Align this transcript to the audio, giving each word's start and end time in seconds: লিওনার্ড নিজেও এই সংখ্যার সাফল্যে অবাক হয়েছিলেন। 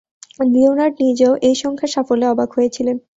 লিওনার্ড 0.53 0.95
নিজেও 1.03 1.33
এই 1.47 1.55
সংখ্যার 1.63 1.93
সাফল্যে 1.95 2.27
অবাক 2.27 2.49
হয়েছিলেন। 2.53 2.97